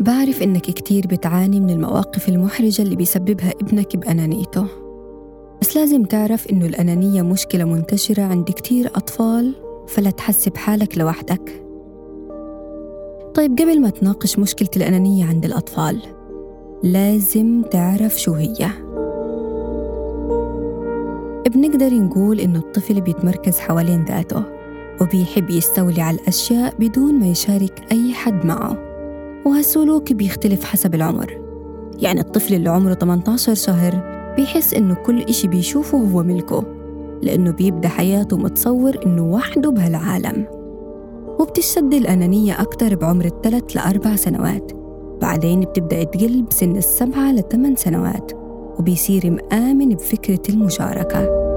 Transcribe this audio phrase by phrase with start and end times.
[0.00, 4.66] بعرف إنك كتير بتعاني من المواقف المحرجة اللي بيسببها ابنك بأنانيته.
[5.60, 9.54] بس لازم تعرف إنه الأنانية مشكلة منتشرة عند كتير أطفال
[9.88, 11.62] فلا تحسب حالك لوحدك.
[13.34, 16.02] طيب قبل ما تناقش مشكلة الأنانية عند الأطفال
[16.82, 18.70] لازم تعرف شو هي.
[21.48, 24.42] بنقدر نقول إنه الطفل بيتمركز حوالين ذاته
[25.00, 28.87] وبيحب يستولي على الأشياء بدون ما يشارك أي حد معه.
[29.46, 31.38] وهالسلوك بيختلف حسب العمر.
[31.98, 36.64] يعني الطفل اللي عمره 18 شهر بيحس إنه كل إشي بيشوفه هو ملكه
[37.22, 40.46] لأنه بيبدأ حياته متصور إنه وحده بهالعالم.
[41.40, 44.72] وبتشتد الأنانية أكتر بعمر الثلاث لأربع سنوات.
[45.20, 48.32] بعدين بتبدأ تقل بسن السبعة لثمان سنوات
[48.78, 51.48] وبيصير مآمن بفكرة المشاركة.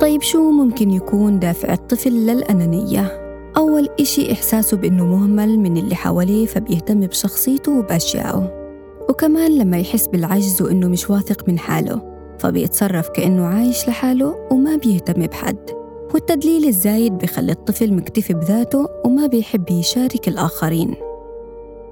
[0.00, 3.27] طيب شو ممكن يكون دافع الطفل للأنانية؟
[3.58, 8.52] أول إشي إحساسه بإنه مهمل من اللي حواليه فبيهتم بشخصيته وبأشيائه.
[9.08, 12.00] وكمان لما يحس بالعجز وإنه مش واثق من حاله
[12.38, 15.70] فبيتصرف كأنه عايش لحاله وما بيهتم بحد.
[16.14, 20.94] والتدليل الزايد بخلي الطفل مكتفي بذاته وما بيحب يشارك الآخرين.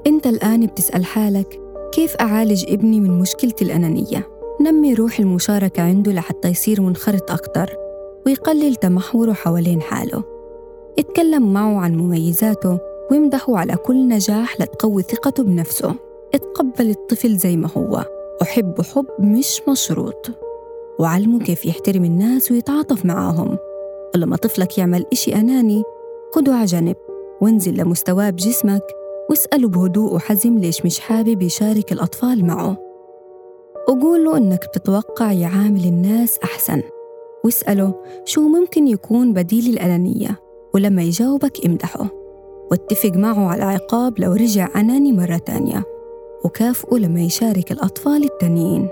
[0.06, 1.60] أنت الآن بتسأل حالك
[1.92, 4.28] كيف أعالج ابني من مشكلة الأنانية؟
[4.60, 7.70] نمي روح المشاركة عنده لحتى يصير منخرط أكتر
[8.26, 10.35] ويقلل تمحوره حوالين حاله.
[10.98, 12.78] اتكلم معه عن مميزاته
[13.10, 15.94] وامدحه على كل نجاح لتقوي ثقته بنفسه.
[16.34, 18.04] اتقبل الطفل زي ما هو.
[18.40, 20.30] وحبه حب مش مشروط.
[20.98, 23.58] وعلمه كيف يحترم الناس ويتعاطف معاهم.
[24.14, 25.82] ولما طفلك يعمل إشي أناني
[26.34, 26.96] خده على جنب
[27.40, 28.82] وانزل لمستواه بجسمك
[29.30, 32.76] واسأله بهدوء وحزم ليش مش حابب يشارك الأطفال معه.
[33.88, 36.82] وقول له إنك بتتوقع يعامل الناس أحسن.
[37.44, 37.94] واسأله
[38.24, 40.45] شو ممكن يكون بديل الأنانية.
[40.76, 42.08] ولما يجاوبك امدحه.
[42.70, 45.84] واتفق معه على عقاب لو رجع أناني مرة تانية.
[46.44, 48.88] وكافئه لما يشارك الأطفال التانيين.